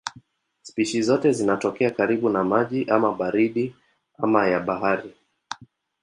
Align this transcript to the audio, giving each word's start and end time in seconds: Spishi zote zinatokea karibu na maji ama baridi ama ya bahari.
Spishi 0.61 1.01
zote 1.01 1.31
zinatokea 1.31 1.91
karibu 1.91 2.29
na 2.29 2.43
maji 2.43 2.83
ama 2.89 3.13
baridi 3.13 3.75
ama 4.17 4.47
ya 4.47 4.59
bahari. 4.59 5.13